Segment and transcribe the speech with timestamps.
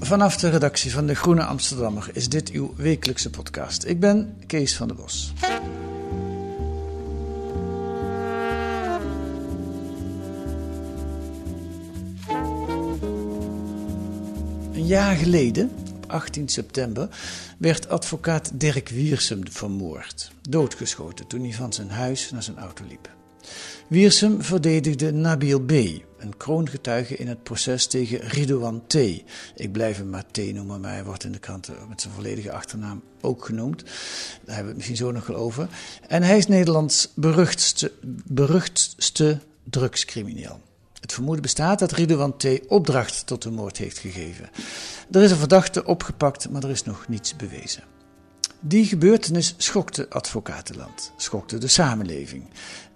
[0.00, 3.84] vanaf de redactie van De Groene Amsterdammer is dit uw wekelijkse podcast.
[3.84, 5.32] Ik ben Kees van der Bos.
[14.72, 17.08] Een jaar geleden, op 18 september,
[17.58, 20.32] werd advocaat Dirk Wiersum vermoord.
[20.48, 23.19] Doodgeschoten toen hij van zijn huis naar zijn auto liep.
[23.88, 25.70] Wiersum verdedigde Nabil B.,
[26.18, 28.94] een kroongetuige in het proces tegen Ridouan T.
[29.54, 32.52] Ik blijf hem maar T noemen, maar hij wordt in de kranten met zijn volledige
[32.52, 33.82] achternaam ook genoemd.
[33.82, 33.90] Daar
[34.44, 35.68] hebben we het misschien zo nog wel over.
[36.08, 37.92] En hij is Nederlands beruchtste,
[38.24, 40.60] beruchtste drugscrimineel.
[41.00, 42.46] Het vermoeden bestaat dat Ridouan T.
[42.68, 44.50] opdracht tot de moord heeft gegeven.
[45.10, 47.82] Er is een verdachte opgepakt, maar er is nog niets bewezen.
[48.62, 52.44] Die gebeurtenis schokte advocatenland, schokte de samenleving.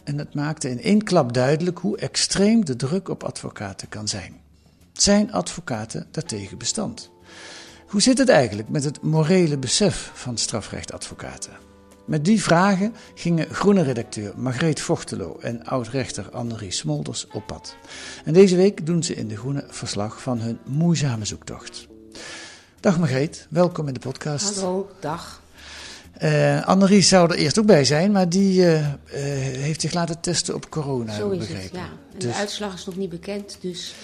[0.04, 4.40] En het maakte in één klap duidelijk hoe extreem de druk op advocaten kan zijn.
[4.92, 7.10] Zijn advocaten daartegen bestand?
[7.88, 11.52] Hoe zit het eigenlijk met het morele besef van strafrechtadvocaten?
[12.06, 16.28] Met die vragen gingen groene redacteur Margreet Vochtelo en oud-rechter
[16.68, 17.76] Smolders op pad.
[18.24, 21.86] En deze week doen ze in de Groene verslag van hun moeizame zoektocht.
[22.80, 24.54] Dag Margreet, welkom in de podcast.
[24.54, 25.42] Hallo, dag.
[26.18, 28.92] Eh Annerie zou er eerst ook bij zijn, maar die eh, eh,
[29.62, 31.78] heeft zich laten testen op corona, Zo is het, ja.
[31.84, 33.94] En Dus de uitslag is nog niet bekend, dus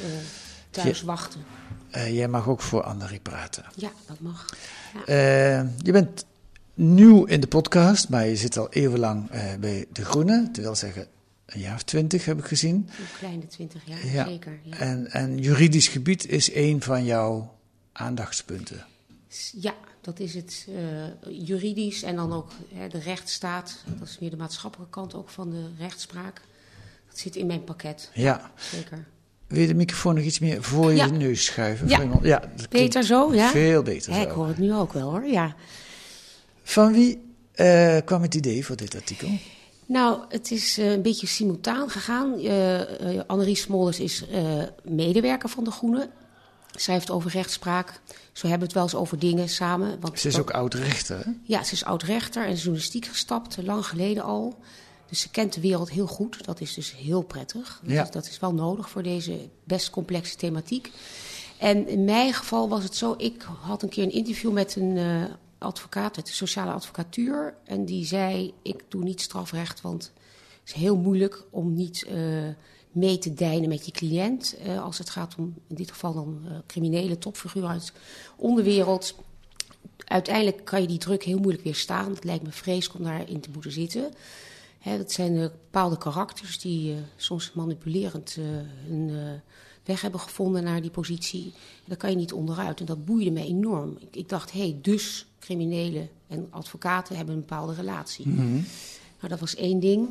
[0.70, 1.40] thuis wachten.
[1.90, 3.64] jij mag ook voor Annerie praten.
[3.74, 4.46] Ja, dat mag.
[5.06, 5.66] Ja.
[5.82, 6.24] Je bent
[6.74, 10.48] nieuw in de podcast, maar je zit al eeuwenlang bij De Groene.
[10.52, 11.06] Dat wil zeggen,
[11.46, 12.74] een jaar of twintig heb ik gezien.
[12.74, 14.24] Een kleine twintig jaar, Ja.
[14.26, 14.58] zeker.
[14.62, 14.76] Ja.
[14.76, 17.56] En, en juridisch gebied is een van jouw
[17.92, 18.84] aandachtspunten.
[19.60, 23.76] ja, dat is het eh, juridisch en dan ook hè, de rechtsstaat.
[23.98, 26.40] Dat is meer de maatschappelijke kant ook van de rechtspraak.
[27.08, 28.50] Dat zit in mijn pakket, Ja.
[28.58, 29.06] zeker.
[29.46, 31.04] Wil je de microfoon nog iets meer voor Ja.
[31.04, 31.88] je neus schuiven?
[31.88, 32.08] Ja.
[32.22, 33.48] Ja Beter zo, ja?
[33.50, 34.20] Veel beter zo.
[34.20, 35.54] ik hoor het nu ook wel hoor, ja.
[36.62, 39.28] Van wie eh, kwam het idee voor dit artikel?
[39.86, 42.38] Nou, het is eh, een beetje simultaan gegaan.
[42.38, 42.80] Eh,
[43.26, 44.24] Annerie Smolders is
[44.82, 46.10] medewerker van De Groene.
[46.72, 48.00] Heeft over rechtspraak.
[48.32, 50.00] Zo hebben we het wel eens over dingen samen.
[50.00, 51.30] Want Ze is dat- ook oud-rechter, hè?
[51.42, 54.58] Ja, ze is oud-rechter en journalistiek gestapt, lang geleden al.
[55.08, 56.44] Dus ze kent de wereld heel goed.
[56.44, 57.80] Dat is dus heel prettig.
[57.82, 58.02] Dat, Ja.
[58.02, 60.90] is, dat is wel nodig voor deze best complexe thematiek.
[61.58, 64.96] En in mijn geval was het zo, ik had een keer een interview met een
[64.96, 65.24] eh,
[65.58, 67.54] advocaat uit de sociale advocatuur.
[67.64, 70.12] En die zei, ik doe niet strafrecht, want
[70.60, 72.14] het is heel moeilijk om niet eh,
[72.92, 74.56] mee te dijnen met je cliënt.
[74.56, 77.92] eh, als het gaat om, in dit geval dan, eh, criminele topfiguren uit de
[78.36, 79.14] onderwereld
[80.04, 82.10] uiteindelijk kan je die druk heel moeilijk weerstaan.
[82.10, 84.12] Het lijkt me vreselijk om daarin te moeten zitten.
[84.78, 88.36] Hè, dat zijn eh, bepaalde karakters die soms manipulerend
[88.86, 89.40] hun
[89.84, 91.44] weg hebben gevonden naar die positie.
[91.54, 92.80] En daar kan je niet onderuit.
[92.80, 93.96] En dat boeide me enorm.
[94.00, 98.26] Ik, ik dacht, hé, hey, dus criminelen en advocaten hebben een bepaalde relatie.
[98.26, 100.08] Nou, dat was één ding.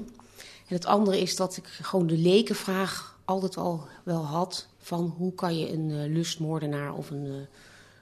[0.70, 4.68] En het andere is dat ik gewoon de lekenvraag altijd al wel had...
[4.78, 7.26] van hoe kan je een eh, lustmoordenaar of een...
[7.26, 7.32] eh,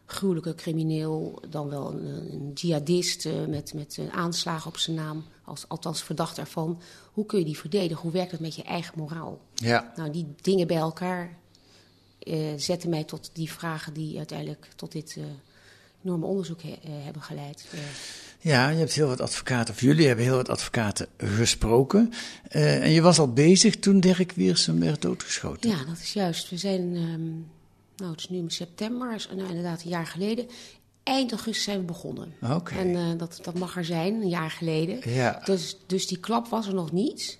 [0.07, 5.23] gruwelijke crimineel, dan wel een, een jihadist eh, met, met een aanslagen op zijn naam,
[5.43, 6.81] als, althans verdacht ervan.
[7.11, 8.01] Hoe kun je die verdedigen?
[8.01, 9.39] Hoe werkt het met je eigen moraal?
[9.53, 9.91] Ja.
[9.95, 11.37] Nou, die dingen bij elkaar
[12.19, 15.23] eh, zetten mij tot die vragen die uiteindelijk tot dit eh,
[16.07, 17.65] enorme onderzoek he- eh, hebben geleid.
[17.73, 17.79] Eh,
[18.39, 22.13] Ja, je hebt heel wat advocaten, of jullie hebben heel wat advocaten gesproken.
[22.49, 25.69] Eh, en je was al bezig toen Dirk Wiersum werd doodgeschoten.
[25.69, 26.49] ja, dat is juist.
[26.49, 27.29] We zijn, ehm,
[27.97, 30.47] nou het is nu in september, is, nou, inderdaad een jaar geleden.
[31.03, 32.33] Eind augustus zijn we begonnen.
[32.53, 32.75] Oké.
[32.75, 35.11] En dat, dat mag er zijn, een jaar geleden.
[35.13, 35.41] Ja.
[35.45, 37.37] Dus, dus die klap was er nog niet.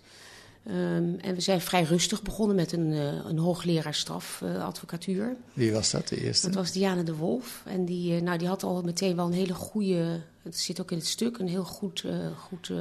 [0.67, 5.35] Ehm, en we zijn vrij rustig begonnen met een, uh, een hoogleraar strafadvocatuur.
[5.53, 6.45] Wie was dat, de eerste?
[6.45, 7.63] Dat was Diane de Wolf.
[7.65, 10.91] En die, uh, nou, die had al meteen wel een hele goede, het zit ook
[10.91, 12.05] in het stuk, een heel goed,
[12.37, 12.71] goed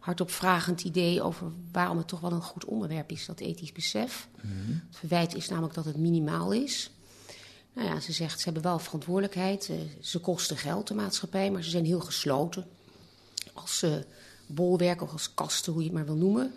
[0.00, 4.28] hardopvragend idee over waarom het toch wel een goed onderwerp is, dat ethisch besef.
[4.36, 4.72] Mhm.
[4.88, 6.90] Het verwijt is namelijk dat het minimaal is.
[7.72, 9.70] Nou ja, ze zegt, ze hebben wel verantwoordelijkheid.
[10.00, 12.66] ze kosten geld, de maatschappij, maar ze zijn heel gesloten.
[13.52, 13.84] Als
[14.46, 16.54] bolwerk of als kasten, hoe je het maar wil noemen.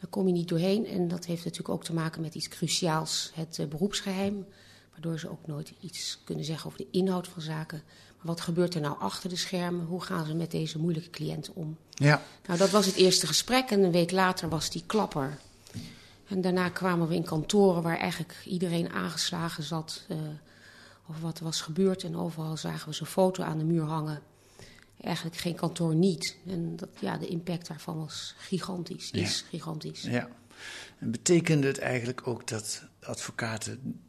[0.00, 0.86] Daar kom je niet doorheen.
[0.86, 4.46] En dat heeft natuurlijk ook te maken met iets cruciaals, het uh, beroepsgeheim.
[4.90, 7.82] Waardoor ze ook nooit iets kunnen zeggen over de inhoud van zaken.
[8.16, 9.86] Maar wat gebeurt er nou achter de schermen?
[9.86, 11.76] Hoe gaan ze met deze moeilijke cliënt om?
[11.90, 12.22] Ja.
[12.46, 13.70] Nou, dat was het eerste gesprek.
[13.70, 15.38] En een week later was die klapper.
[16.26, 20.04] En daarna kwamen we in kantoren waar eigenlijk iedereen aangeslagen zat.
[20.08, 20.16] Uh,
[21.10, 22.02] over wat er was gebeurd.
[22.02, 24.22] En overal zagen we zijn foto aan de muur hangen
[25.00, 26.36] eigenlijk geen kantoor niet.
[26.46, 29.46] En dat, ja, de impact daarvan was gigantisch, is Ja.
[29.48, 30.02] gigantisch.
[30.02, 30.28] Ja.
[30.98, 34.00] En betekende het eigenlijk ook dat advocaten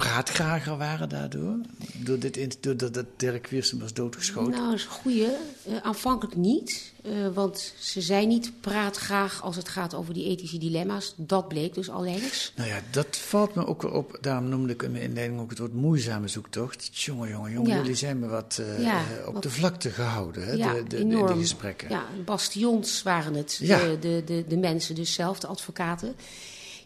[0.00, 1.56] praatgrager waren daardoor?
[1.94, 4.50] Door dit, in- doordat dat Dirk Wiersum was doodgeschoten?
[4.52, 5.24] Nou, dat is een goeie.
[5.24, 10.58] Eh, aanvankelijk niet, eh, want ze zijn niet praatgraag als het gaat over die ethische
[10.58, 11.14] dilemma's.
[11.16, 12.52] Dat bleek dus allengs.
[12.56, 14.18] Nou ja, dat valt me ook op.
[14.20, 16.88] Daarom noemde ik in mijn inleiding ook het woord moeizame zoektocht.
[16.96, 17.76] Jongen, jongen, jongen, Ja.
[17.76, 20.52] jullie zijn me wat eh, Ja, op wat- de vlakte gehouden, hè?
[20.52, 21.26] Ja, de, de, enorm.
[21.32, 21.88] die gesprekken.
[21.90, 23.78] Ja, bastions waren het, Ja.
[23.78, 26.14] de, de, de, de mensen dus zelf, de advocaten.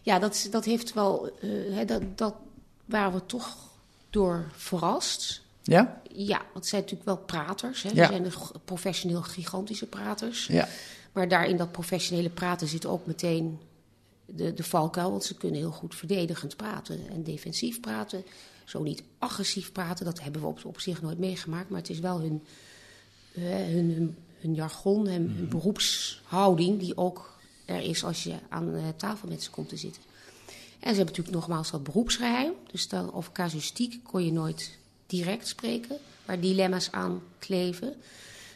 [0.01, 1.31] Ja, dat, dat heeft wel,
[1.87, 2.33] dat, dat
[2.85, 3.57] waren we toch
[4.09, 5.41] door verrast.
[5.63, 6.01] Ja?
[6.11, 7.83] Ja, want het zijn natuurlijk wel praters.
[7.83, 7.89] Hè.
[7.89, 7.95] Ja.
[7.95, 10.47] We zijn een g- professioneel gigantische praters.
[10.47, 10.67] Ja.
[11.11, 13.59] Maar daar in dat professionele praten zit ook meteen
[14.25, 15.09] de, de valkuil.
[15.11, 18.25] Want ze kunnen heel goed verdedigend praten en defensief praten.
[18.65, 21.69] Zo niet agressief praten, dat hebben we op, op zich nooit meegemaakt.
[21.69, 22.43] Maar het is wel hun,
[23.35, 27.33] eh, hun, hun, hun jargon en hun beroepshouding die ook
[27.65, 30.01] er is als je aan eh, tafel met ze komt te zitten.
[30.85, 32.53] En ze hebben natuurlijk nogmaals dat beroepsgeheim.
[32.71, 34.77] Dus dan over casuïstiek kon je nooit
[35.07, 37.93] direct spreken, waar dilemma's aan kleven.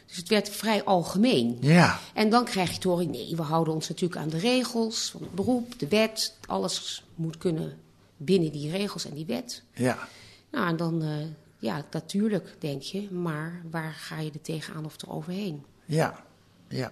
[0.06, 1.56] Dus het werd vrij algemeen.
[1.60, 1.98] Ja.
[2.14, 5.20] En dan krijg je te horen, nee, we houden ons natuurlijk aan de regels van
[5.20, 6.36] het beroep, de wet.
[6.46, 7.78] Alles moet kunnen
[8.16, 9.62] binnen die regels en die wet.
[9.74, 10.08] Ja.
[10.50, 11.26] Nou, en dan, eh,
[11.58, 15.64] ja, natuurlijk denk je, maar waar ga je er tegenaan of er overheen?
[15.84, 16.24] Ja,
[16.68, 16.90] ja.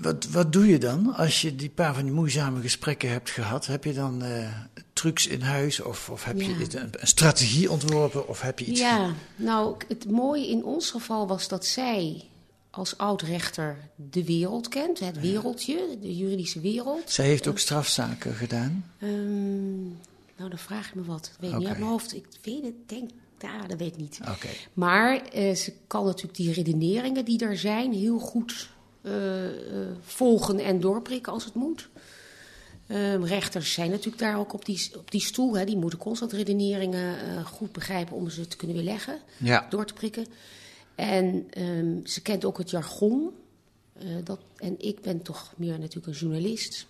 [0.00, 3.66] Wat, wat doe je dan als je die paar van die moeizame gesprekken hebt gehad?
[3.66, 4.48] Heb je dan eh,
[4.92, 6.80] trucs in huis of, of heb je Ja.
[6.80, 8.80] een, een strategie ontworpen of heb je iets...
[8.80, 12.24] Ja, nou, het mooie in ons geval was dat zij
[12.70, 13.76] als oud-rechter
[14.10, 17.10] de wereld kent, het wereldje, de juridische wereld.
[17.10, 18.84] Zij heeft ook strafzaken gedaan.
[18.98, 19.82] Ehm,
[20.36, 21.30] nou, dan vraag je me wat.
[21.34, 22.14] Ik weet niet uit mijn hoofd.
[22.14, 24.18] Ik weet het, denk, ja, dat weet ik niet.
[24.22, 24.48] Oké.
[24.72, 28.70] Maar eh, ze kan natuurlijk die redeneringen die er zijn heel goed
[30.00, 31.88] volgen en doorprikken als het moet.
[32.86, 35.56] Ehm, rechters zijn natuurlijk daar ook op die, op die stoel.
[35.56, 35.64] Hè.
[35.64, 39.66] Die moeten constant redeneringen eh, goed begrijpen om ze te kunnen weerleggen, Ja.
[39.70, 40.26] door te prikken.
[40.94, 43.30] En ehm, ze kent ook het jargon.
[43.92, 46.86] Eh, dat, en ik ben toch meer natuurlijk een journalist.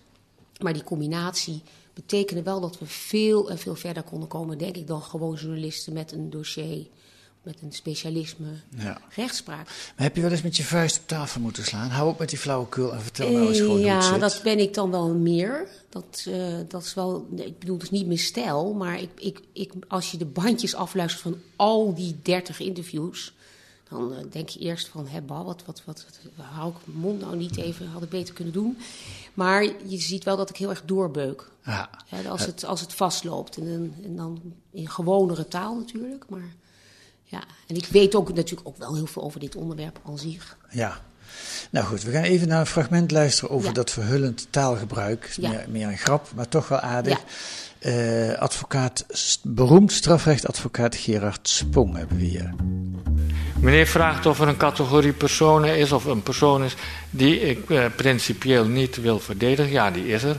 [0.61, 1.61] Maar die combinatie
[1.93, 5.93] betekende wel dat we veel en veel verder konden komen, denk ik, dan gewoon journalisten
[5.93, 6.85] met een dossier,
[7.47, 8.47] met een specialisme
[8.77, 8.97] Ja.
[9.15, 9.65] rechtspraak.
[9.65, 11.89] Maar heb je wel eens met je vuist op tafel moeten slaan?
[11.89, 14.19] Hou op met die flauwekul en vertel nou eens gewoon hoe het ja, zit.
[14.19, 15.67] dat ben ik dan wel meer.
[15.89, 19.73] Dat, eh, dat is wel, ik bedoel, dus niet mijn stijl, maar ik, ik, ik,
[19.87, 23.33] als je de bandjes afluistert van al die 30 interviews,
[23.89, 27.19] dan eh, denk je eerst van, bah, wat, wat, wat, wat, hou ik mijn mond
[27.21, 28.77] nou niet even, had ik beter kunnen doen.
[29.33, 31.49] Maar je ziet wel dat ik heel erg doorbeuk.
[31.65, 31.89] Ja.
[32.07, 33.57] Hè, als, het, als het vastloopt.
[33.57, 36.25] En, dan- en dan in gewonere taal natuurlijk.
[36.29, 36.53] Maar
[37.29, 40.57] ja, en ik weet ook natuurlijk ook wel heel veel over dit onderwerp aan zich.
[40.69, 40.97] Ja.
[41.69, 43.73] Nou goed, we gaan even naar een fragment luisteren over Ja.
[43.73, 45.33] dat verhullend taalgebruik.
[45.39, 45.49] Ja.
[45.49, 47.17] Meer, meer een grap, maar toch wel aardig.
[47.17, 47.23] Ja.
[47.79, 49.05] Eh, advocaat,
[49.43, 52.53] beroemd strafrechtadvocaat Gerard Spong hebben we hier.
[53.59, 56.75] Meneer vraagt of er een categorie personen is of een persoon is
[57.09, 59.71] die ik eh, principieel niet wil verdedigen.
[59.71, 60.37] Ja, die is er.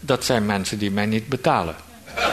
[0.00, 1.74] Dat zijn mensen die mij niet betalen.
[2.14, 2.24] Dat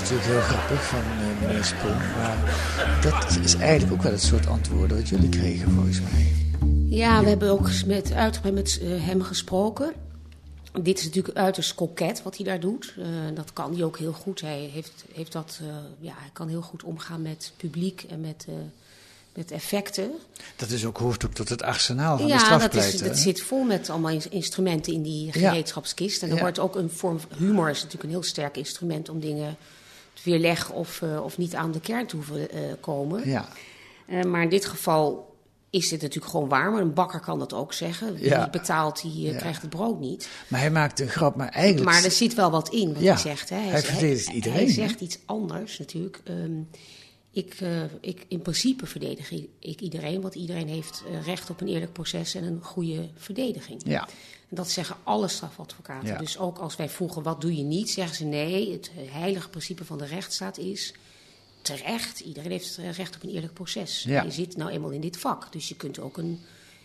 [0.11, 1.75] natuurlijk heel grappig van eh, meneer.
[2.17, 2.37] Maar
[3.01, 6.33] dat is eigenlijk ook wel het soort antwoorden wat jullie kregen volgens mij.
[6.89, 9.93] Ja, we hebben ook met, uitgebreid met eh, hem gesproken.
[10.81, 12.93] Dit is natuurlijk uiterst koket wat hij daar doet.
[12.97, 14.41] Eh, dat kan hij ook heel goed.
[14.41, 15.59] Hij, heeft, heeft dat,
[15.99, 18.47] ja, hij kan heel goed omgaan met publiek en met,
[19.33, 20.11] met effecten.
[20.55, 22.93] Dat is ook hoort ook tot het arsenaal van de ja, dat, strafpleiter.
[22.93, 23.21] is, dat hè?
[23.21, 25.31] zit vol met allemaal ins- instrumenten in die Ja.
[25.31, 26.21] gereedschapskist.
[26.23, 26.41] En er Ja.
[26.41, 29.57] wordt ook een vorm humor is natuurlijk een heel sterk instrument om dingen
[30.23, 33.29] te weerleggen of, eh, of niet aan de kern te hoeven eh, komen.
[33.29, 33.47] Ja.
[34.07, 35.29] Eh, maar in dit geval
[35.69, 36.71] is dit natuurlijk gewoon waar.
[36.71, 38.13] Maar een bakker kan dat ook zeggen.
[38.13, 38.49] Wie Ja.
[38.49, 39.37] betaalt, die Ja.
[39.37, 40.29] krijgt het brood niet.
[40.47, 41.91] Maar hij maakt een grap, maar eigenlijk...
[41.91, 43.49] Maar er zit wel wat in wat Ja, hij zegt.
[43.49, 43.55] Hè.
[43.57, 46.21] hij verdedigt iedereen, Hij zegt iets anders natuurlijk.
[46.23, 46.59] Ehm,
[47.31, 47.55] ik,
[48.01, 52.43] ik, in principe verdedig ik iedereen, want iedereen heeft recht op een eerlijk proces en
[52.43, 53.81] een goede verdediging.
[53.85, 54.07] Ja,
[54.53, 56.07] dat zeggen alle strafadvocaten.
[56.07, 56.17] Ja.
[56.17, 58.71] Dus ook als wij vroegen wat doe je niet, zeggen ze nee.
[58.71, 60.93] Het heilige principe van de rechtsstaat is
[61.61, 62.19] terecht.
[62.19, 64.03] Iedereen heeft recht op een eerlijk proces.
[64.03, 64.23] Ja.
[64.23, 66.39] Je zit nou eenmaal in dit vak, dus je kunt ook een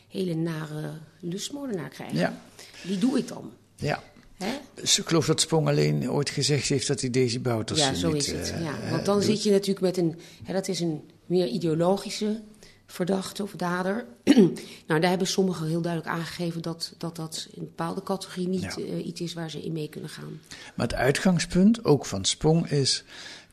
[0.08, 2.16] hele nare lustmoordenaar krijgen.
[2.18, 2.40] Ja.
[2.82, 3.52] Die doe ik dan.
[3.76, 4.02] ja.
[4.37, 4.52] Hè?
[4.75, 8.12] Dus ik geloof dat Sprong alleen ooit gezegd heeft dat hij Daisy Bouters Ja, zo
[8.12, 8.50] niet, is het.
[8.50, 8.80] eh, ja.
[8.82, 10.20] eh, Want dan zit je natuurlijk met een...
[10.44, 12.42] Hè, dat is een meer ideologische
[12.87, 14.05] verdachte of dader.
[14.87, 16.62] nou, daar hebben sommigen heel duidelijk aangegeven...
[16.62, 18.76] dat dat, dat in een bepaalde categorie niet Ja.
[18.76, 20.40] eh, iets is waar ze in mee kunnen gaan.
[20.75, 23.05] Maar het uitgangspunt, ook van Sprong, is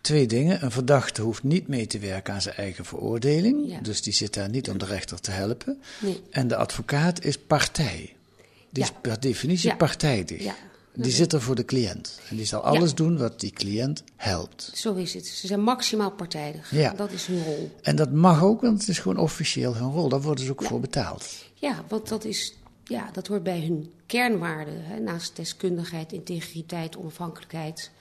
[0.02, 0.63] twee dingen.
[0.63, 3.70] Een verdachte hoeft niet mee te werken aan zijn eigen veroordeling.
[3.70, 3.80] Ja.
[3.82, 5.82] Dus die zit daar niet om de rechter te helpen.
[6.02, 6.22] Nee.
[6.30, 8.13] En de advocaat is partij.
[8.70, 8.90] Die Ja.
[8.90, 9.75] is per definitie Ja.
[9.75, 10.44] partijdig.
[10.95, 12.19] Die zit er voor de cliënt.
[12.29, 14.71] En die zal alles doen wat die cliënt helpt.
[14.73, 15.25] Zo is het.
[15.27, 16.71] Ze zijn maximaal partijdig.
[16.71, 16.93] Ja.
[16.93, 17.71] Dat is hun rol.
[17.81, 20.09] En dat mag ook, want het is gewoon officieel hun rol.
[20.09, 21.29] Daar worden ze ook voor betaald.
[21.53, 24.83] Ja, want dat, is, ja, dat hoort bij hun kernwaarden.
[24.85, 25.00] Hè.
[25.00, 27.91] Naast deskundigheid, integriteit, onafhankelijkheid...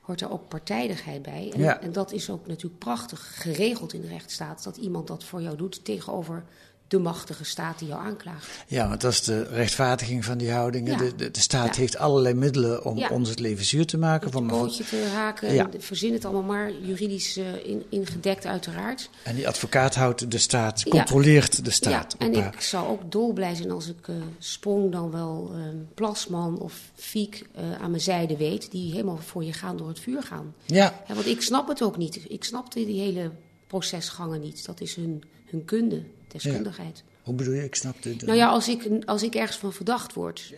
[0.00, 1.50] hoort er ook partijdigheid bij.
[1.54, 1.80] En, Ja.
[1.80, 4.64] en dat is ook natuurlijk prachtig geregeld in de rechtsstaat...
[4.64, 6.44] dat iemand dat voor jou doet tegenover
[6.92, 8.46] de machtige staat die jou aanklaagt.
[8.66, 10.92] Ja, want dat is de rechtvaardiging van die houdingen.
[10.92, 10.98] Ja.
[10.98, 11.80] De, de, de staat Ja.
[11.80, 13.08] heeft allerlei middelen om Ja.
[13.08, 14.24] ons het leven zuur te maken.
[14.24, 15.68] Met Van je maar- pootje te haken, Ja.
[15.78, 19.10] verzin het allemaal maar, juridisch eh, in, ingedekt uiteraard.
[19.24, 22.16] En die advocaat houdt de staat, controleert de staat.
[22.18, 25.60] Ja, en haar- ik zou ook dolblij zijn als ik eh, Sprong dan wel eh,
[25.94, 28.70] Plasman of Fiek eh, aan mijn zijde weet...
[28.70, 30.54] die helemaal voor je gaan door het vuur gaan.
[30.66, 32.20] ja, want ik snap het ook niet.
[32.28, 33.30] Ik snap die, die hele
[33.72, 34.66] procesgangen niet.
[34.66, 37.02] Dat is hun, hun kunde, deskundigheid.
[37.22, 37.64] hoe bedoel je?
[37.64, 38.22] Ik snap het.
[38.22, 40.54] Nou ja, als ik, als ik ergens van verdacht word...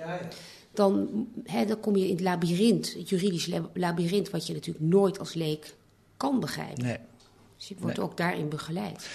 [0.73, 4.31] Dan, hè, dan kom je in het labyrint, het juridisch lab- labyrint...
[4.31, 5.75] wat je natuurlijk nooit als leek
[6.17, 6.85] kan begrijpen.
[6.85, 6.97] Nee.
[7.69, 9.07] Dus je wordt ook daarin begeleid.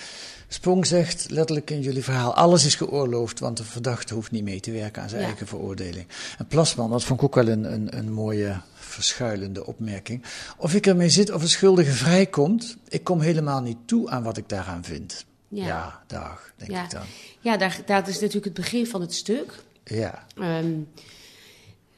[0.47, 4.59] Sprong zegt letterlijk in jullie verhaal: alles is geoorloofd, want de verdachte hoeft niet mee
[4.59, 5.27] te werken aan zijn Ja.
[5.27, 6.07] eigen veroordeling.
[6.37, 10.23] En Plasman, dat vond ik ook wel een, een, een mooie verschuilende opmerking.
[10.57, 14.37] Of ik ermee zit of een schuldige vrijkomt, ik kom helemaal niet toe aan wat
[14.37, 15.25] ik daaraan vind.
[15.47, 16.03] Ja, Ja.
[16.07, 17.03] dag, denk Ja, ik dan.
[17.39, 19.53] ja daar, dat is natuurlijk het begin van het stuk.
[19.83, 20.71] Ja, Ehm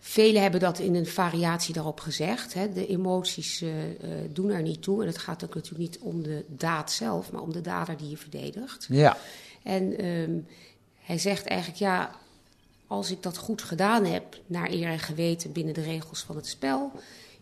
[0.03, 2.53] velen hebben dat in een variatie daarop gezegd.
[2.53, 2.74] Hè.
[2.74, 5.01] De emoties eh, eh, doen er niet toe.
[5.01, 8.10] En het gaat ook natuurlijk niet om de daad zelf, maar om de dader die
[8.10, 8.86] je verdedigt.
[8.89, 9.17] ja,
[9.63, 10.31] En ehm,
[11.00, 12.12] hij zegt eigenlijk, ja,
[12.88, 16.48] als ik dat goed gedaan heb, naar eer en geweten binnen de regels van het
[16.48, 16.91] spel,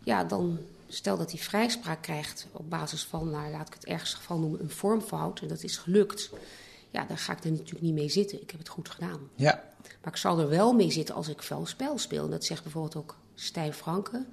[0.04, 4.16] ja, dan stel dat hij vrijspraak krijgt op basis van, nou, laat ik het ergste
[4.16, 6.30] geval noemen, een vormfout, en dat is gelukt.
[6.90, 8.42] Ja, daar ga ik er natuurlijk niet mee zitten.
[8.42, 9.20] Ik heb het goed gedaan.
[9.34, 9.68] ja.
[10.02, 12.24] Maar ik zal er wel mee zitten als ik vuil spel speel.
[12.24, 14.24] En dat zegt bijvoorbeeld ook Stijn Franke.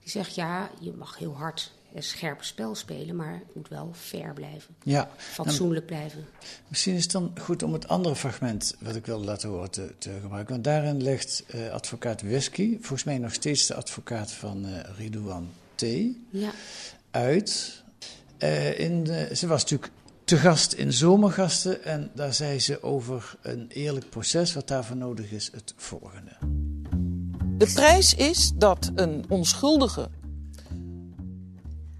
[0.00, 3.90] Die zegt, ja, je mag heel hard en scherp spel spelen, maar het moet wel
[3.94, 4.74] fair blijven.
[4.82, 5.10] ja.
[5.16, 6.26] Fatsoenlijk blijven.
[6.68, 9.94] Misschien is het dan goed om het andere fragment wat ik wilde laten horen te,
[9.98, 10.52] te gebruiken.
[10.52, 15.48] Want daarin legt eh, advocaat Wesky, volgens mij nog steeds de advocaat van eh Ridouan
[15.74, 15.84] T.,
[16.30, 16.50] Ja,
[17.10, 17.82] uit.
[18.38, 19.92] Eh, in de, ze was natuurlijk
[20.30, 24.52] te gast in Zomergasten en daar zei ze over een eerlijk proces.
[24.52, 26.36] Wat daarvoor nodig is, het volgende.
[27.58, 30.08] De prijs is dat een onschuldige,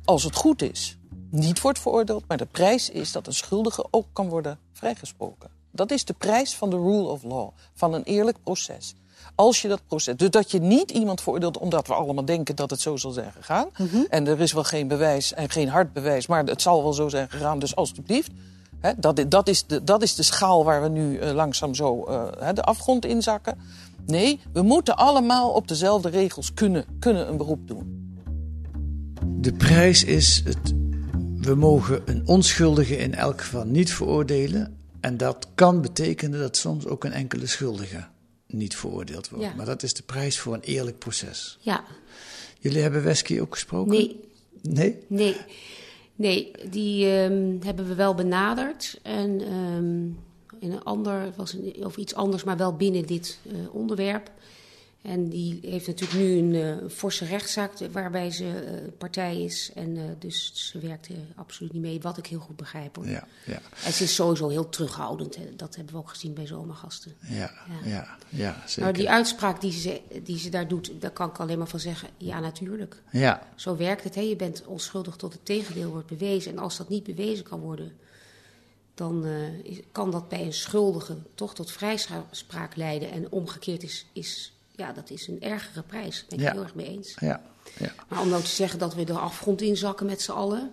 [0.05, 0.99] als het goed is,
[1.31, 2.25] niet wordt veroordeeld.
[2.29, 5.51] Maar de prijs is dat een schuldige ook kan worden vrijgesproken.
[5.71, 8.95] Dat is de prijs van de rule of law, van een eerlijk proces.
[9.35, 10.17] Als je dat proces.
[10.17, 13.33] Dus dat je niet iemand veroordeelt omdat we allemaal denken dat het zo zal zijn
[13.33, 13.69] gegaan.
[14.09, 17.09] En er is wel geen bewijs en geen hard bewijs, maar het zal wel zo
[17.09, 18.31] zijn gegaan, dus alstublieft.
[18.81, 22.05] Hè, dat, dat, is de, dat is de schaal waar we nu eh, langzaam zo
[22.05, 23.59] eh, hè, de afgrond in zakken.
[24.07, 27.99] Nee, we moeten allemaal op dezelfde regels kunnen, kunnen een beroep doen.
[29.27, 30.75] De prijs is het.
[31.37, 34.79] We mogen een onschuldige in elk geval niet veroordelen.
[35.00, 38.07] En dat kan betekenen dat soms ook een enkele schuldige
[38.52, 39.45] niet veroordeeld wordt.
[39.45, 39.54] Ja.
[39.57, 41.59] Maar dat is de prijs voor een eerlijk proces.
[41.61, 41.85] ja.
[42.62, 43.92] Jullie hebben Wesky ook gesproken?
[43.92, 44.21] Nee,
[44.62, 44.97] Nee?
[45.07, 45.37] nee.
[46.14, 48.99] Nee, die ehm, hebben we wel benaderd.
[49.02, 50.04] En ehm,
[50.64, 54.30] in een ander, was een, of iets anders, maar wel binnen dit eh, onderwerp.
[55.02, 59.71] En die heeft natuurlijk nu een eh, forse rechtszaak waarbij ze eh, partij is.
[59.75, 62.97] En eh, dus ze werkte absoluut niet mee, wat ik heel goed begrijp.
[62.97, 63.09] Hoor.
[63.09, 65.37] Ja, ja, En ze is sowieso heel terughoudend.
[65.37, 65.57] Hè.
[65.57, 67.14] Dat hebben we ook gezien bij zomergasten.
[67.21, 67.52] ja,
[67.85, 68.83] ja, ja, zeker.
[68.83, 71.80] Nou, die uitspraak die ze, die ze daar doet, daar kan ik alleen maar van
[71.80, 73.02] zeggen, ja natuurlijk.
[73.11, 74.14] Ja, Zo werkt het.
[74.14, 74.21] Hè?
[74.21, 76.52] Je bent onschuldig tot het tegendeel wordt bewezen.
[76.52, 77.92] En als dat niet bewezen kan worden,
[78.95, 79.26] dan
[79.92, 83.11] kan dat bij een schuldige toch tot vrijspraak leiden.
[83.11, 86.17] En omgekeerd is, is ja, dat is een ergere prijs.
[86.19, 86.53] Daar ben ik Ja.
[86.53, 87.15] heel erg mee eens.
[87.21, 87.43] Ja.
[87.79, 87.93] ja.
[88.09, 90.71] Maar om nou te zeggen dat we de afgrond inzakken met z'n allen,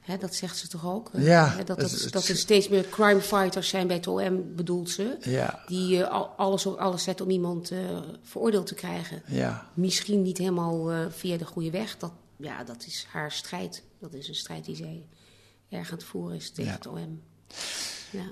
[0.00, 1.10] hè, dat zegt ze toch ook?
[1.12, 4.54] Ja, hè, dat, dat, het- dat er steeds meer crime fighters zijn bij het OM,
[4.54, 5.16] bedoelt ze.
[5.20, 5.62] Ja.
[5.66, 7.78] Die al- alles op alles zetten om iemand eh,
[8.22, 9.22] veroordeeld te krijgen.
[9.26, 9.70] Ja.
[9.74, 11.96] Misschien niet helemaal eh, via de goede weg.
[11.98, 13.82] Dat, ja, dat is haar strijd.
[14.00, 15.06] Dat is een strijd die zij
[15.68, 16.76] erg aan het voeren is tegen Ja.
[16.76, 17.22] het OM.
[18.10, 18.24] Ja.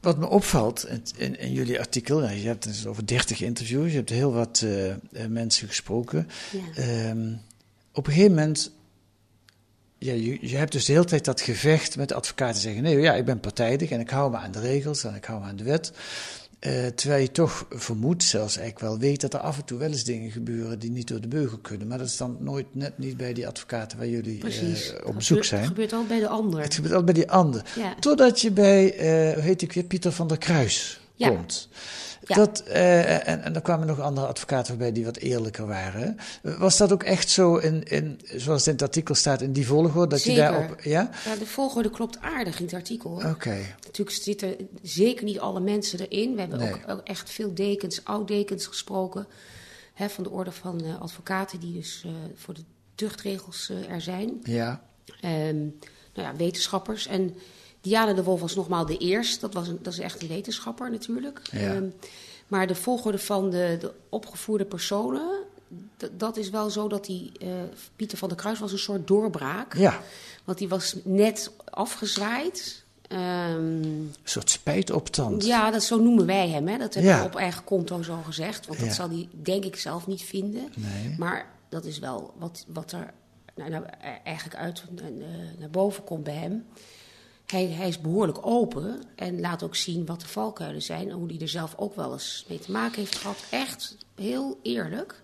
[0.00, 3.96] Wat me opvalt in, in, jullie artikel, nou, je hebt dus over 30 interviews, je
[3.96, 4.96] hebt heel wat eh, eh,
[5.28, 6.28] mensen gesproken.
[6.50, 6.82] Ja.
[6.82, 7.32] Ehm,
[7.92, 8.70] op een gegeven moment,
[9.98, 12.98] ja, je, je hebt dus de hele tijd dat gevecht met de advocaten zeggen: nee,
[12.98, 15.46] ja, ik ben partijdig en ik hou me aan de regels en ik hou me
[15.46, 15.92] aan de wet.
[16.60, 19.88] Eh, terwijl je toch vermoedt, zelfs eigenlijk wel weet, dat er af en toe wel
[19.90, 21.86] eens dingen gebeuren die niet door de beugel kunnen.
[21.88, 25.44] Maar dat is dan nooit net niet bij die advocaten waar jullie eh, op bezoek
[25.44, 25.60] zijn.
[25.60, 26.60] Het gebeurt al bij de ander.
[26.60, 27.62] Het gebeurt altijd bij die ander.
[27.76, 27.94] Ja.
[28.00, 31.28] Totdat je bij, eh, hoe heet ik weer, Pieter van der Kruis Ja.
[31.28, 31.68] komt.
[31.70, 31.76] Ja.
[32.36, 36.16] Dat, eh, en, en er kwamen nog andere advocaten voorbij die wat eerlijker waren.
[36.42, 39.66] Was dat ook echt zo, in, in, zoals het in het artikel staat, in die
[39.66, 40.06] volgorde?
[40.06, 40.44] Dat Zeker.
[40.44, 40.80] je daarop.
[40.80, 41.10] Ja?
[41.24, 43.10] Ja, de volgorde klopt aardig in het artikel.
[43.10, 43.58] Oké.
[43.84, 46.34] Natuurlijk zitten zeker niet alle mensen erin.
[46.34, 46.72] We hebben Nee.
[46.72, 49.26] ook, ook echt veel dekens, oud-dekens gesproken.
[49.94, 54.40] Hè, van de orde van eh, advocaten die dus eh, voor de tuchtregels er zijn.
[54.42, 54.82] Ja.
[55.20, 55.58] Ehm,
[56.14, 57.06] nou ja, wetenschappers.
[57.06, 57.34] En
[57.80, 59.40] Diana de Wolf was nogmaals de eerste.
[59.40, 61.40] Dat, was een, dat is echt een wetenschapper natuurlijk.
[61.52, 61.58] Ja.
[61.74, 61.84] Ehm,
[62.48, 65.28] maar de volgorde van de, de opgevoerde personen...
[66.16, 67.32] dat is wel zo dat die...
[67.40, 67.48] eh,
[67.96, 69.76] Pieter van der Kruis was een soort doorbraak.
[69.76, 70.00] Ja.
[70.44, 72.84] Want die was net afgezwaaid.
[73.08, 75.44] Ehm, Een soort spijtoptand.
[75.44, 76.68] ja, dat, zo noemen wij hem.
[76.68, 76.78] Hè?
[76.78, 77.18] Dat heb Ja.
[77.18, 78.66] ik op eigen konto zo gezegd.
[78.66, 80.72] Want dat zal hij denk ik zelf niet vinden.
[80.76, 81.14] Nee.
[81.18, 83.12] Maar dat is wel wat, wat er
[83.54, 85.04] nou, nou, eh, eigenlijk uit eh,
[85.58, 86.66] naar boven komt bij hem.
[87.50, 91.08] Hij, hij is behoorlijk open en laat ook zien wat de valkuilen zijn.
[91.10, 93.36] En hoe hij er zelf ook wel eens mee te maken heeft gehad.
[93.50, 95.22] Echt heel eerlijk.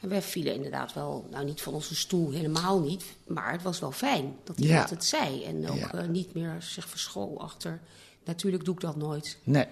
[0.00, 3.04] En wij vielen inderdaad wel, nou niet van onze stoel, helemaal niet.
[3.26, 4.80] Maar het was wel fijn dat hij Ja.
[4.80, 5.44] dat het zei.
[5.44, 5.92] En ook Ja.
[5.92, 7.80] eh, niet meer zich verschool achter.
[8.24, 9.38] Natuurlijk doe ik dat nooit.
[9.42, 9.66] Nee.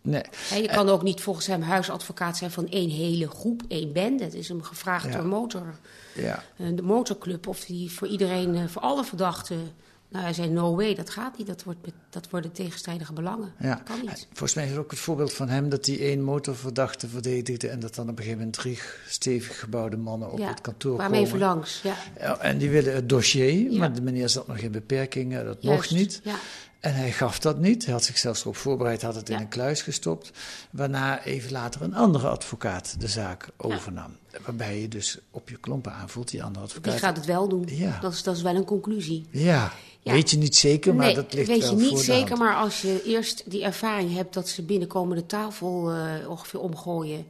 [0.00, 0.22] Nee.
[0.62, 4.24] Je kan ook niet volgens hem huisadvocaat zijn van één hele groep, één bende.
[4.24, 5.12] Het is hem gevraagd Ja.
[5.16, 5.78] door motor,
[6.14, 6.44] Ja.
[6.56, 9.72] eh, de motorclub of die voor iedereen, eh, voor alle verdachten.
[10.12, 11.46] Nou, hij zei no way, dat gaat niet.
[11.46, 11.78] Dat, wordt,
[12.10, 13.52] dat worden tegenstrijdige belangen.
[13.58, 13.74] Ja.
[13.74, 14.26] Dat kan niet.
[14.28, 17.68] Volgens mij is er ook het voorbeeld van hem dat hij één motorverdachte verdedigde.
[17.68, 20.96] en dat dan op een gegeven moment drie stevig gebouwde mannen op ja, het kantoor
[20.96, 21.46] kwamen even komen.
[21.46, 21.82] langs.
[21.82, 23.78] Ja, Ja, en die willen het dossier, Ja.
[23.78, 25.78] maar de meneer zat nog in beperkingen, dat juist.
[25.90, 26.20] mocht niet.
[26.24, 26.34] Ja.
[26.80, 27.84] En hij gaf dat niet.
[27.84, 30.30] Hij had zichzelf erop voorbereid, had het in een kluis gestopt.
[30.70, 34.16] Waarna even later een andere advocaat de zaak overnam.
[34.44, 36.92] Waarbij je dus op je klompen aanvoelt, die andere advocaat.
[36.92, 37.64] Die gaat het wel doen.
[37.70, 37.98] Ja.
[38.00, 39.26] Dat, is, dat is wel een conclusie.
[39.30, 39.72] Ja,
[40.02, 40.12] Ja.
[40.12, 43.02] weet je niet zeker, maar nee, dat ligt weet je niet zeker, maar als je
[43.04, 47.26] eerst die ervaring hebt dat ze binnenkomen de tafel eh, ongeveer omgooien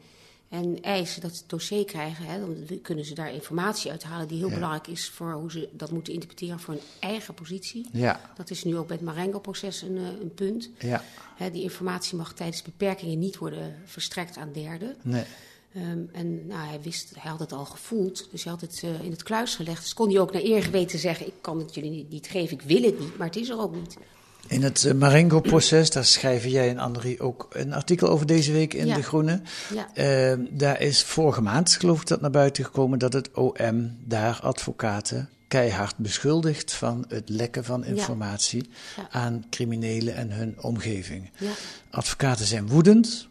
[0.48, 4.38] en eisen dat ze het dossier krijgen, hè, dan kunnen ze daar informatie uithalen die
[4.38, 4.54] heel Ja.
[4.54, 7.86] belangrijk is voor hoe ze dat moeten interpreteren voor hun eigen positie.
[7.92, 10.70] Ja, Dat is nu ook bij het Marengo-proces een, eh, een punt.
[10.78, 11.04] ja,
[11.36, 14.96] Hè, die informatie mag tijdens beperkingen niet worden verstrekt aan derden.
[15.02, 15.24] nee.
[15.74, 19.04] Ehm, en nou, hij wist, hij had het al gevoeld, dus hij had het eh,
[19.04, 19.82] in het kluis gelegd.
[19.82, 22.56] Dus kon hij ook naar eer geweten zeggen: Ik kan het jullie niet, niet geven,
[22.58, 23.96] ik wil het niet, maar het is er ook niet.
[24.46, 28.74] In het eh, Marengo-proces, daar schrijven jij en Andrie ook een artikel over deze week
[28.74, 28.94] in Ja.
[28.94, 29.40] De Groene.
[29.74, 29.94] Ja.
[29.94, 34.38] Eh, daar is vorige maand, geloof ik, dat naar buiten gekomen dat het OM daar
[34.42, 39.08] advocaten keihard beschuldigt van het lekken van informatie Ja.
[39.10, 41.30] aan criminelen en hun omgeving.
[41.38, 41.50] Ja.
[41.90, 43.28] Advocaten zijn woedend,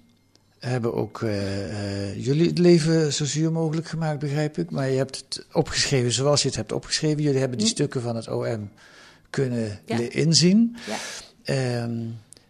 [0.70, 4.72] hebben ook eh, eh, jullie het leven zo zuur mogelijk gemaakt, begrijp ik.
[4.72, 7.22] Maar je hebt het opgeschreven zoals je het hebt opgeschreven.
[7.24, 8.70] Jullie hebben die stukken van het OM
[9.30, 9.94] kunnen Hm.
[9.94, 10.10] Ja.
[10.10, 10.76] inzien.
[10.88, 10.96] Ja.
[11.44, 12.00] Ehm,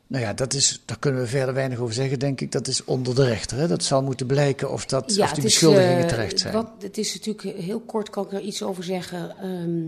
[0.07, 2.51] nou ja, dat is, daar kunnen we verder weinig over zeggen, denk ik.
[2.51, 3.57] Dat is onder de rechter.
[3.57, 3.67] Hè?
[3.67, 6.53] Dat zal moeten blijken of, dat, of die het is, beschuldigingen eh, terecht zijn.
[6.53, 9.37] Wat, het is natuurlijk heel kort, kan ik er iets over zeggen.
[9.37, 9.85] Ehm,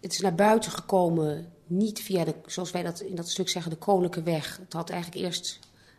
[0.00, 3.70] het is naar buiten gekomen, niet via de, zoals wij dat in dat stuk zeggen,
[3.70, 4.58] de Koninklijke Weg.
[4.62, 5.58] Het had eigenlijk eerst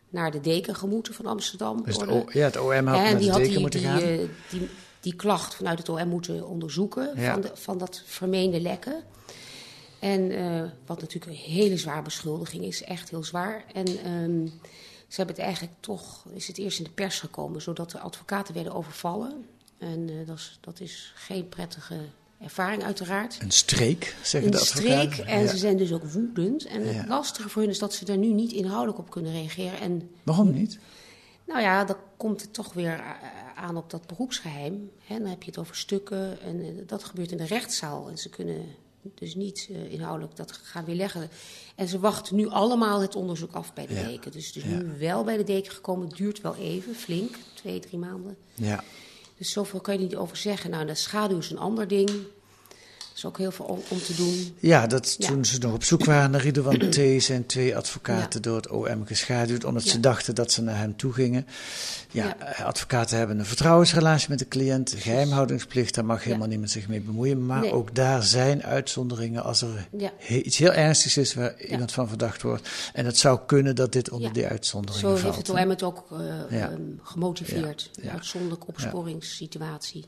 [0.10, 1.84] naar de deken gemoeten van Amsterdam.
[1.86, 2.10] Dus het.
[2.10, 4.02] O- ja, het OM had en naar die de had deken die, moeten die, gaan.
[4.02, 4.20] eh,
[4.50, 4.70] die,
[5.00, 7.32] die klacht vanuit het OM moeten onderzoeken Ja.
[7.32, 9.04] van, de, van dat vermeende lekken.
[10.00, 13.64] En eh, wat natuurlijk een hele zware beschuldiging is, echt heel zwaar.
[13.74, 14.46] En ehm,
[15.08, 18.54] ze hebben het eigenlijk toch, is het eerst in de pers gekomen, zodat de advocaten
[18.54, 19.46] werden overvallen.
[19.78, 21.96] En eh, dat, is, dat is geen prettige
[22.42, 23.38] ervaring uiteraard.
[23.42, 25.12] Een streek, zeggen Een de advocaten.
[25.14, 25.48] streek en Ja.
[25.48, 26.66] ze zijn dus ook woedend.
[26.66, 26.92] En Ja.
[26.92, 29.80] het lastige voor hun is dat ze daar nu niet inhoudelijk op kunnen reageren.
[29.80, 30.80] En Waarom niet?
[31.48, 33.10] nou ja, dan komt het toch weer eh,
[33.56, 34.90] aan op dat beroepsgeheim.
[35.04, 38.10] Hè, dan heb je het over stukken en eh, dat gebeurt in de rechtszaal.
[38.10, 38.66] En ze kunnen
[39.16, 41.30] Dus niet eh, inhoudelijk dat gaan weerleggen.
[41.76, 44.04] En ze wachten nu allemaal het onderzoek af bij de Ja.
[44.04, 44.32] deken.
[44.32, 44.70] Dus het is Ja.
[44.70, 46.08] nu wel bij de deken gekomen.
[46.08, 48.38] Het duurt wel even, flink, twee, drie maanden.
[48.56, 48.84] Ja.
[49.40, 50.70] Dus zoveel kan je niet over zeggen.
[50.70, 52.10] Nou, de schaduw is een ander ding.
[53.20, 54.56] Is ook heel veel om, te doen.
[54.60, 55.28] Ja, dat Ja.
[55.28, 57.24] toen ze nog op zoek waren naar Ridouan T.
[57.24, 61.14] zijn twee advocaten door het OM geschaduwd, omdat ze dachten dat ze naar hem toe
[61.14, 61.48] gingen.
[62.12, 67.02] Ja, advocaten hebben een vertrouwensrelatie met de cliënt, geheimhoudingsplicht, daar mag helemaal niemand zich mee
[67.02, 67.46] bemoeien.
[67.46, 67.72] Maar Nee.
[67.72, 72.42] ook daar zijn uitzonderingen als er he- iets heel ernstigs is waar iemand van verdacht
[72.42, 72.70] wordt.
[72.94, 75.36] En het zou kunnen dat dit onder die uitzonderingen Zo valt.
[75.36, 75.58] heeft het.
[75.58, 76.06] OM het ook
[76.52, 77.90] eh, ehm, gemotiveerd.
[77.94, 78.04] Ja.
[78.04, 80.06] Een uitzonderlijke opsporingssituatie.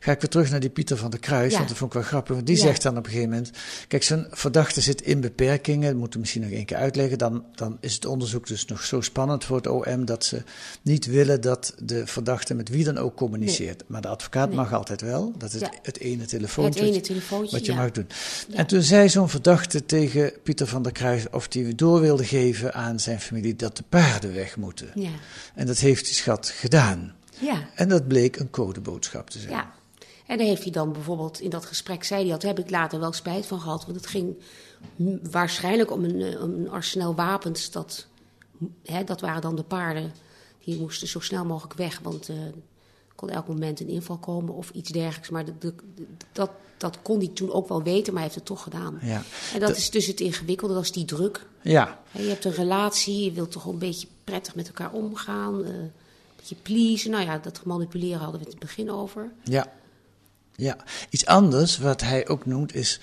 [0.00, 2.08] Ga ik weer terug naar die Pieter van der Kruis, want dat vond ik wel
[2.08, 2.39] grappig.
[2.44, 2.62] Die Ja.
[2.62, 3.50] zegt dan op een gegeven moment...
[3.88, 5.88] Kijk, zo'n verdachte zit in beperkingen.
[5.88, 7.18] Dat moeten we misschien nog één keer uitleggen.
[7.18, 10.04] Dan, dan is het onderzoek dus nog zo spannend voor het OM...
[10.04, 10.42] dat ze
[10.82, 13.82] niet willen dat de verdachte met wie dan ook communiceert.
[13.86, 14.56] Maar de advocaat Nee.
[14.56, 15.32] mag altijd wel.
[15.38, 15.72] Dat is Ja.
[15.82, 16.80] het, ene telefoontje.
[16.84, 17.78] Het ene telefoontje, Wat je ja.
[17.78, 18.06] mag doen.
[18.54, 21.24] En toen zei zo'n verdachte tegen Pieter van der Kruis...
[21.30, 23.56] of hij door wilde geven aan zijn familie...
[23.56, 24.88] dat de paarden weg moeten.
[24.94, 25.10] Ja.
[25.54, 27.14] En dat heeft die schat gedaan.
[27.38, 27.68] Ja.
[27.74, 29.52] En dat bleek een codeboodschap te zijn.
[29.52, 29.72] Ja.
[30.30, 33.00] En daar heeft hij dan bijvoorbeeld in dat gesprek, zei hij, dat heb ik later
[33.00, 33.84] wel spijt van gehad.
[33.84, 34.36] Want het ging
[35.30, 37.70] waarschijnlijk om een, eh, om een arsenaal wapens.
[37.70, 38.06] Dat,
[38.84, 40.12] hè, dat waren dan de paarden.
[40.64, 42.52] Die moesten zo snel mogelijk weg, want eh, er
[43.14, 45.28] kon elk moment een inval komen of iets dergelijks.
[45.30, 48.34] Maar de, de- de- dat, dat kon hij toen ook wel weten, maar hij heeft
[48.34, 48.98] het toch gedaan.
[49.02, 49.22] Ja.
[49.54, 51.46] En dat Dat- is dus het ingewikkelde, dat is die druk.
[51.62, 55.64] Ja, Je hebt een relatie, je wilt toch een beetje prettig met elkaar omgaan.
[55.64, 55.92] eh, een
[56.36, 57.10] beetje pleasen.
[57.10, 59.30] Nou ja, dat manipuleren hadden we het in het begin over.
[59.44, 59.72] Ja.
[60.56, 60.76] Ja.
[61.10, 63.00] Iets anders wat hij ook noemt is.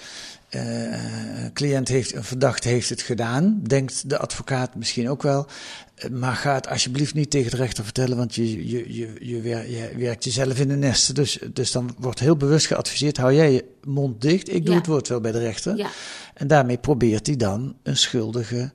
[0.49, 5.47] een cliënt heeft, een verdachte heeft het gedaan, denkt de advocaat misschien ook wel.
[5.95, 9.41] Eh, Maar ga het alsjeblieft niet tegen de rechter vertellen, want je, je, je, je,
[9.41, 11.15] wer- je werkt jezelf in de nesten.
[11.15, 14.79] Dus, dus dan wordt heel bewust geadviseerd: hou jij je mond dicht, ik doe Ja.
[14.79, 15.75] het woord wel bij de rechter.
[15.77, 15.89] Ja.
[16.33, 18.71] En daarmee probeert hij dan een schuldige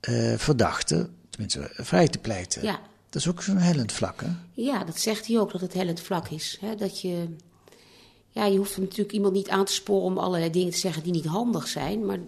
[0.00, 2.62] eh, verdachte, tenminste vrij te pleiten.
[2.62, 2.80] Ja.
[3.10, 4.28] Dat is ook zo'n hellend vlak, hè?
[4.52, 6.58] Ja, dat zegt hij ook, dat het hellend vlak is.
[6.60, 6.74] Hè?
[6.74, 7.24] Dat je,
[8.30, 11.12] ja, je hoeft natuurlijk iemand niet aan te sporen om allerlei dingen te zeggen die
[11.12, 12.06] niet handig zijn.
[12.06, 12.18] Maar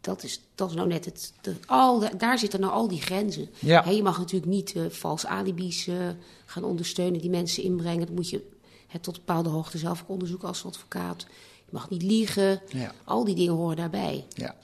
[0.00, 1.32] dat is, dat is nou net het.
[1.40, 3.48] de- al, daar zitten nou al die grenzen.
[3.58, 3.88] Ja.
[3.88, 6.08] Je mag natuurlijk niet eh vals alibis eh,
[6.46, 8.06] gaan ondersteunen, die mensen inbrengen.
[8.06, 8.48] Dat moet je
[8.86, 11.26] hè, tot een bepaalde hoogte zelf ook onderzoeken als advocaat.
[11.64, 12.60] Je mag niet liegen.
[12.68, 12.94] Ja.
[13.04, 14.26] Al die dingen horen daarbij.
[14.34, 14.56] Ja,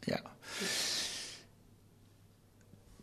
[0.00, 0.22] ja.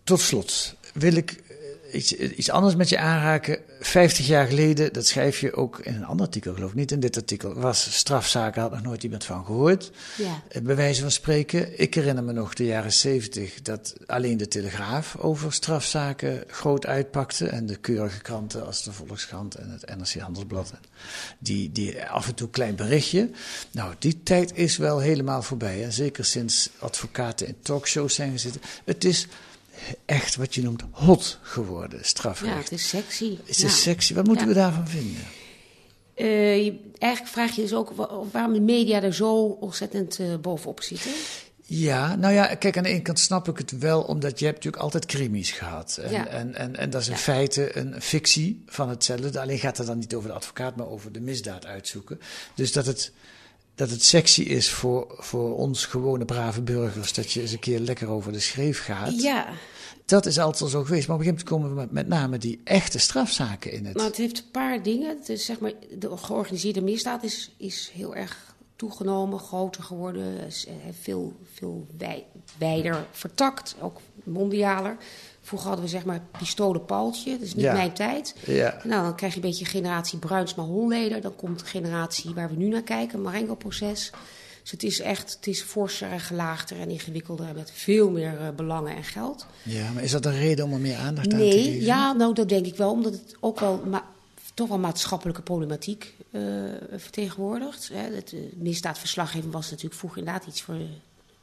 [0.03, 1.43] Tot slot wil ik
[1.91, 3.57] iets, iets anders met je aanraken.
[3.79, 6.99] Vijftig jaar geleden, dat schrijf je ook in een ander artikel, geloof ik niet in
[6.99, 9.91] dit artikel, was strafzaken, had nog nooit iemand van gehoord.
[10.17, 10.41] Ja.
[10.49, 14.47] Eh, Bij wijze van spreken, ik herinner me nog de jaren zeventig dat alleen de
[14.47, 17.47] Telegraaf over strafzaken groot uitpakte.
[17.47, 20.71] En de keurige kranten als de Volkskrant en het NRC Handelsblad.
[20.71, 20.79] En
[21.39, 23.29] Die, die af en toe een klein berichtje.
[23.71, 25.83] Nou, die tijd is wel helemaal voorbij.
[25.83, 28.61] En zeker sinds advocaten in talkshows zijn gezeten.
[28.85, 29.27] Het is
[30.05, 32.53] echt wat je noemt hot geworden, strafrecht.
[32.53, 33.37] Ja, het is sexy.
[33.45, 34.13] Het is sexy.
[34.13, 34.53] Wat moeten Ja.
[34.53, 35.23] we daarvan vinden?
[36.15, 40.81] Je- eigenlijk vraag je dus ook wa- waarom de media er zo ontzettend eh, bovenop
[40.81, 41.11] zitten.
[41.65, 44.57] Ja, nou ja, kijk, aan de ene kant snap ik het wel, omdat je hebt
[44.57, 45.97] natuurlijk altijd crimies gehad.
[46.01, 46.27] En, Ja.
[46.27, 47.19] en, en, en dat is in Ja.
[47.19, 49.39] feite een fictie van hetzelfde.
[49.41, 52.19] Alleen gaat het dan niet over de advocaat, maar over de misdaad uitzoeken.
[52.55, 53.11] Dus dat het,
[53.79, 57.79] dat het sexy is voor, voor ons gewone brave burgers, dat je eens een keer
[57.79, 59.21] lekker over de schreef gaat.
[59.21, 59.47] Ja,
[60.05, 61.07] Dat is altijd al zo geweest.
[61.07, 63.95] Maar op een gegeven moment komen we met, met name die echte strafzaken in het.
[63.95, 65.17] nou, het heeft een paar dingen.
[65.25, 68.48] Is, zeg maar, de georganiseerde misdaad is, is heel erg
[68.79, 70.49] toegenomen, groter geworden, eh,
[71.01, 72.25] veel, veel wij,
[72.57, 74.97] wijder vertakt, ook mondialer.
[75.41, 77.73] Vroeger hadden we zeg maar pistolen Paaltje, dat is niet Ja.
[77.73, 78.35] mijn tijd.
[78.45, 78.81] Ja.
[78.83, 81.21] Nou, dan krijg je een beetje generatie Bruinsma Holleder.
[81.21, 84.11] Dan komt de generatie waar we nu naar kijken, Marengo-proces.
[84.61, 88.47] Dus het is echt, het is forser en gelaagder en ingewikkelder met veel meer eh,
[88.55, 89.45] belangen en geld.
[89.63, 91.85] Ja, maar is dat een reden om er meer aandacht aan te Nee, geven?
[91.85, 93.81] ja, nou dat denk ik wel, omdat het ook wel
[94.59, 96.41] toch wel maatschappelijke problematiek eh,
[96.95, 97.89] vertegenwoordigt.
[97.93, 98.15] Hè.
[98.15, 100.73] Het eh, misdaadverslaggeving was natuurlijk vroeger inderdaad iets voor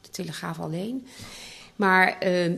[0.00, 1.07] de Telegraaf alleen.
[1.76, 2.50] Maar eh,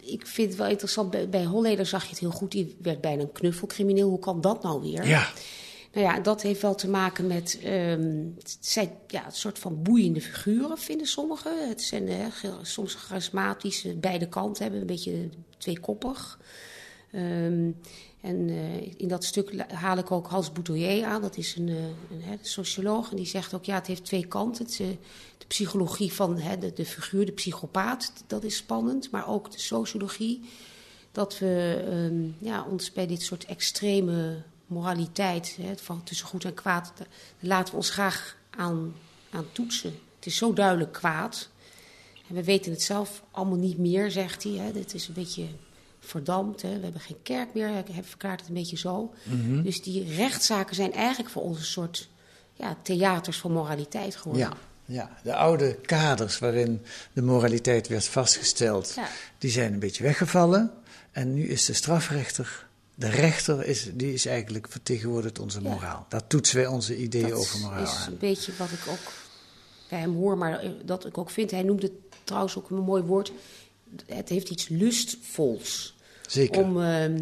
[0.00, 3.00] ik vind het wel interessant, bij, bij Holleder zag je het heel goed, die werd
[3.00, 4.08] bijna een knuffelcrimineel.
[4.08, 5.06] Hoe kan dat nou weer?
[5.06, 5.28] Ja.
[5.92, 7.58] Nou ja, dat heeft wel te maken met.
[7.62, 11.68] ehm, het zijn ja, een soort van boeiende figuren, vinden sommigen.
[11.68, 16.38] Het zijn soms charismatisch, beide kanten hebben, een beetje tweekoppig.
[17.12, 17.70] Ehm,
[18.22, 21.22] en eh, in dat stuk haal ik ook Hans Boutoyer aan.
[21.22, 23.10] Dat is een, eh, een socioloog.
[23.10, 24.64] En die zegt ook, ja, het heeft twee kanten.
[24.64, 24.86] Het, eh,
[25.38, 29.10] de psychologie van hè, de, figuur, de psychopaat, dat is spannend.
[29.10, 30.40] Maar ook de sociologie.
[31.12, 36.54] Dat we ehm, ja, ons bij dit soort extreme moraliteit, hè, van tussen goed en
[36.54, 36.92] kwaad,
[37.38, 38.94] laten we ons graag aan
[39.30, 39.98] aan toetsen.
[40.16, 41.48] Het is zo duidelijk kwaad.
[42.28, 44.72] En we weten het zelf allemaal niet meer, zegt hij.
[44.72, 45.46] Dit is een beetje
[46.04, 46.62] verdampt.
[46.62, 46.76] Hè.
[46.76, 47.68] We hebben geen kerk meer.
[47.68, 49.14] Hij verklaart het een beetje zo.
[49.22, 49.62] Mhm.
[49.62, 52.08] Dus die rechtszaken zijn eigenlijk voor ons een soort
[52.54, 54.46] ja, theaters van moraliteit geworden.
[54.48, 59.08] Ja, ja, de oude kaders waarin de moraliteit werd vastgesteld, Ja.
[59.38, 60.72] die zijn een beetje weggevallen.
[61.10, 65.68] En nu is de strafrechter, de rechter, is, die is eigenlijk vertegenwoordigt onze Ja.
[65.70, 66.06] moraal.
[66.08, 68.12] Daar toetsen wij onze ideeën dat over moraal is aan.
[68.12, 69.12] een beetje wat ik ook
[69.88, 71.50] bij hem hoor, maar dat ik ook vind.
[71.50, 71.92] Hij noemde het
[72.24, 73.32] trouwens ook een mooi woord.
[74.06, 75.94] Het heeft iets lustvols.
[76.26, 76.62] Zeker.
[76.62, 77.20] Om ehm,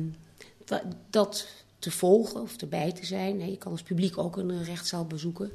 [0.65, 1.47] da- dat
[1.79, 3.51] te volgen of erbij te zijn.
[3.51, 5.51] Je kan als publiek ook een eh, rechtszaal bezoeken.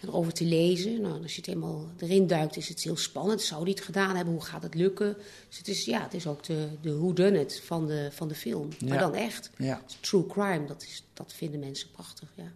[0.00, 1.00] En erover te lezen.
[1.00, 3.42] Nou, als je het eenmaal erin duikt, is het heel spannend.
[3.42, 4.34] Zou die het gedaan hebben?
[4.34, 5.16] Hoe gaat het lukken?
[5.48, 8.68] Dus het is, ja, het is ook de, de whodunit van de, van de film.
[8.88, 9.50] Maar dan echt.
[9.58, 9.82] Ja.
[10.00, 12.28] True crime, dat, is, dat vinden mensen prachtig.
[12.34, 12.52] Ja.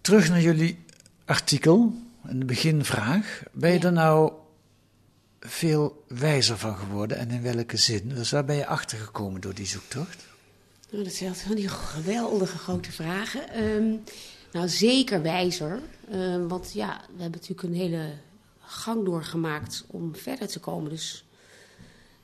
[0.00, 0.78] Terug naar jullie
[1.24, 1.92] artikel,
[2.24, 3.42] een beginvraag.
[3.52, 3.84] Ben je Ja.
[3.84, 4.32] er nou
[5.46, 8.08] veel wijzer van geworden en in welke zin?
[8.08, 10.24] Dus waar ben je achter gekomen door die zoektocht?
[10.90, 13.48] Nou, dat zijn van die geweldige grote vragen.
[13.48, 13.94] Ehm,
[14.52, 15.80] nou, zeker wijzer.
[16.10, 18.12] Ehm, want ja, we hebben natuurlijk een hele
[18.60, 20.90] gang doorgemaakt om verder te komen.
[20.90, 21.24] Dus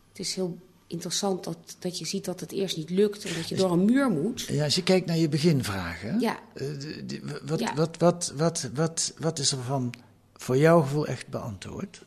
[0.09, 3.49] het is heel interessant dat, dat je ziet dat het eerst niet lukt en dat
[3.49, 4.41] je door een muur moet.
[4.41, 6.39] Ja, als je kijkt naar je beginvragen, Ja.
[6.55, 6.67] eh,
[7.05, 7.75] die- wat, Ja.
[7.75, 9.95] wat, wat, wat, wat, wat is er van
[10.35, 12.03] voor jouw gevoel echt beantwoord?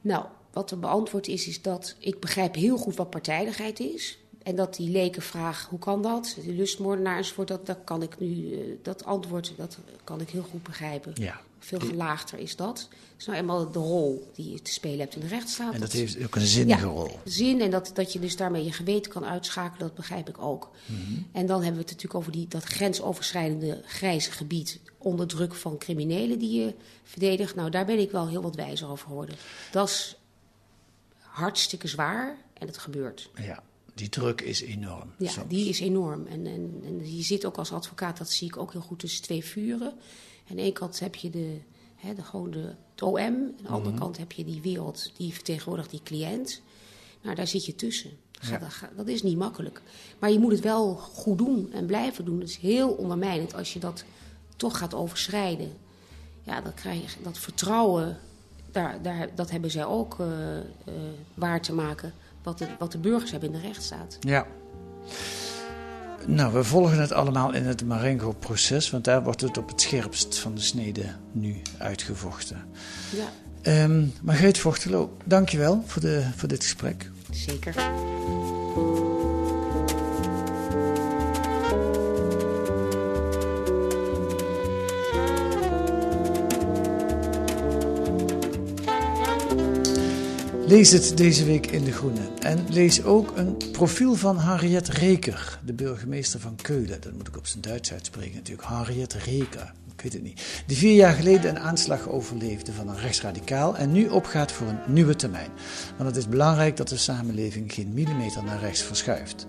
[0.00, 4.18] Nou, wat er beantwoord is, is dat ik begrijp heel goed wat partijdigheid is.
[4.42, 6.36] En dat die leken vraag, hoe kan dat?
[6.44, 10.46] De lustmoordenaar enzovoort, dat, dat kan ik nu, eh, dat antwoord, dat kan ik heel
[10.50, 11.12] goed begrijpen.
[11.14, 11.40] Ja.
[11.62, 12.78] Veel gelaagder is dat.
[12.78, 15.74] Het is nou eenmaal de rol die je te spelen hebt in de rechtsstaat.
[15.74, 17.18] En dat heeft ook een zinnige ja, rol.
[17.24, 20.70] Zin en dat, dat je dus daarmee je geweten kan uitschakelen, dat begrijp ik ook.
[20.86, 21.22] Mhm.
[21.32, 25.78] En dan hebben we het natuurlijk over die, dat grensoverschrijdende grijze gebied onder druk van
[25.78, 27.54] criminelen die je verdedigt.
[27.54, 29.36] Nou, daar ben ik wel heel wat wijzer over geworden.
[29.70, 30.16] Dat is
[31.18, 33.30] hartstikke zwaar en het gebeurt.
[33.34, 33.62] Ja,
[33.94, 35.12] die druk is enorm.
[35.18, 35.48] Ja, soms.
[35.48, 36.26] die is enorm.
[36.26, 39.22] En, en, en je zit ook als advocaat, dat zie ik ook heel goed, tussen
[39.22, 39.92] twee vuren.
[40.50, 41.58] Aan de ene kant heb je de,
[41.96, 43.16] hè, de, gewoon de, het OM.
[43.18, 43.98] Aan de andere Mhm.
[43.98, 46.60] kant heb je die wereld, die vertegenwoordigt die cliënt.
[47.22, 48.10] Nou, daar zit je tussen.
[48.48, 48.58] Ja.
[48.58, 49.82] dat, dat is niet makkelijk.
[50.18, 52.40] Maar je moet het wel goed doen en blijven doen.
[52.40, 54.04] Het is heel ondermijnend als je dat
[54.56, 55.72] toch gaat overschrijden.
[56.42, 58.18] Ja, dan krijg je dat vertrouwen.
[58.70, 60.64] Daar, daar, dat hebben zij ook eh, eh,
[61.34, 62.12] waar te maken.
[62.42, 64.16] Wat de, wat de burgers hebben in de rechtsstaat.
[64.20, 64.46] Ja.
[66.26, 70.38] Nou, we volgen het allemaal in het Marengo-proces, want daar wordt het op het scherpst
[70.38, 72.56] van de snede nu uitgevochten.
[73.16, 73.28] Ja,
[73.62, 77.10] Ehm Margreet Vochtelo, dankjewel voor, de, voor dit gesprek.
[77.30, 77.74] zeker.
[90.70, 92.20] Lees het deze week in De Groene.
[92.38, 97.00] En lees ook een profiel van Harriet Reker, de burgemeester van Keulen.
[97.00, 98.68] Dat moet ik op zijn Duits uitspreken natuurlijk.
[98.68, 100.62] Harriet Reker, ik weet het niet.
[100.66, 104.78] Die vier jaar geleden een aanslag overleefde van een rechtsradicaal en nu opgaat voor een
[104.86, 105.50] nieuwe termijn.
[105.96, 109.46] Want het is belangrijk dat de samenleving geen millimeter naar rechts verschuift.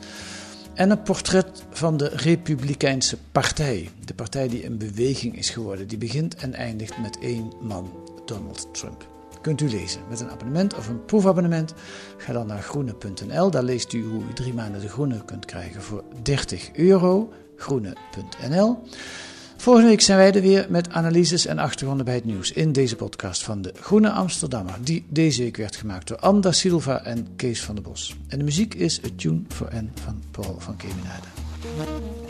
[0.74, 3.90] En een portret van de Republikeinse Partij.
[4.06, 5.88] De partij die een beweging is geworden.
[5.88, 7.92] Die begint en eindigt met één man,
[8.26, 9.11] Donald Trump.
[9.42, 11.74] Kunt u lezen met een abonnement of een proefabonnement.
[12.18, 13.52] Ga dan naar groene.nl.
[13.52, 17.34] Daar leest u hoe u drie maanden de groene kunt krijgen voor 30 euro.
[17.56, 18.78] Groene.nl.
[19.62, 22.96] Volgende week zijn wij er weer met analyses en achtergronden bij het nieuws in deze
[22.96, 27.64] podcast van de Groene Amsterdammer, die deze week werd gemaakt door Anda Silva en Kees
[27.64, 28.16] van der Bos.
[28.28, 32.21] En de muziek is A Tune for N van Paul van Kemenade.